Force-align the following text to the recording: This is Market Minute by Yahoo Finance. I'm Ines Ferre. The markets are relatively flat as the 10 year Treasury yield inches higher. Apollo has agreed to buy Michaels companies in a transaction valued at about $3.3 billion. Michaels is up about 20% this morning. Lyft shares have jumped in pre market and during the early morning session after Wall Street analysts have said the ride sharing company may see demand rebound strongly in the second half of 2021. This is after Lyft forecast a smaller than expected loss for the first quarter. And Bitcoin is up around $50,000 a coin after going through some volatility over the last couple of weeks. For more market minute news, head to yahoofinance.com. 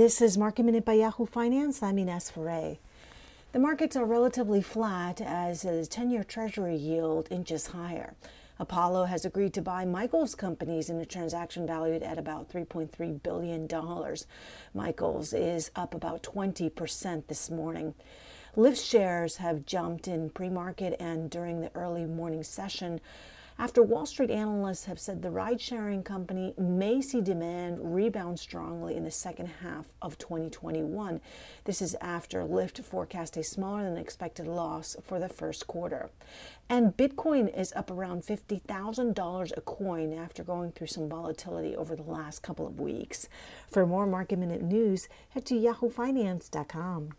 This 0.00 0.22
is 0.22 0.38
Market 0.38 0.62
Minute 0.62 0.86
by 0.86 0.94
Yahoo 0.94 1.26
Finance. 1.26 1.82
I'm 1.82 1.98
Ines 1.98 2.30
Ferre. 2.30 2.78
The 3.52 3.58
markets 3.58 3.96
are 3.96 4.06
relatively 4.06 4.62
flat 4.62 5.20
as 5.20 5.60
the 5.60 5.84
10 5.84 6.10
year 6.10 6.24
Treasury 6.24 6.74
yield 6.74 7.28
inches 7.30 7.66
higher. 7.66 8.14
Apollo 8.58 9.04
has 9.04 9.26
agreed 9.26 9.52
to 9.52 9.60
buy 9.60 9.84
Michaels 9.84 10.34
companies 10.34 10.88
in 10.88 10.98
a 11.00 11.04
transaction 11.04 11.66
valued 11.66 12.02
at 12.02 12.16
about 12.16 12.50
$3.3 12.50 13.22
billion. 13.22 13.68
Michaels 14.72 15.34
is 15.34 15.70
up 15.76 15.92
about 15.92 16.22
20% 16.22 17.26
this 17.26 17.50
morning. 17.50 17.92
Lyft 18.56 18.82
shares 18.82 19.36
have 19.36 19.66
jumped 19.66 20.08
in 20.08 20.30
pre 20.30 20.48
market 20.48 20.96
and 20.98 21.28
during 21.28 21.60
the 21.60 21.70
early 21.74 22.06
morning 22.06 22.42
session 22.42 23.02
after 23.60 23.82
Wall 23.82 24.06
Street 24.06 24.30
analysts 24.30 24.86
have 24.86 24.98
said 24.98 25.20
the 25.20 25.30
ride 25.30 25.60
sharing 25.60 26.02
company 26.02 26.54
may 26.56 27.02
see 27.02 27.20
demand 27.20 27.76
rebound 27.78 28.40
strongly 28.40 28.96
in 28.96 29.04
the 29.04 29.10
second 29.10 29.44
half 29.62 29.84
of 30.00 30.16
2021. 30.16 31.20
This 31.64 31.82
is 31.82 31.94
after 32.00 32.40
Lyft 32.40 32.82
forecast 32.82 33.36
a 33.36 33.42
smaller 33.42 33.84
than 33.84 33.98
expected 33.98 34.46
loss 34.46 34.96
for 35.02 35.20
the 35.20 35.28
first 35.28 35.66
quarter. 35.66 36.08
And 36.70 36.96
Bitcoin 36.96 37.54
is 37.54 37.74
up 37.76 37.90
around 37.90 38.22
$50,000 38.22 39.52
a 39.54 39.60
coin 39.60 40.14
after 40.14 40.42
going 40.42 40.72
through 40.72 40.86
some 40.86 41.10
volatility 41.10 41.76
over 41.76 41.94
the 41.94 42.02
last 42.02 42.42
couple 42.42 42.66
of 42.66 42.80
weeks. 42.80 43.28
For 43.70 43.84
more 43.84 44.06
market 44.06 44.38
minute 44.38 44.62
news, 44.62 45.06
head 45.28 45.44
to 45.44 45.54
yahoofinance.com. 45.54 47.10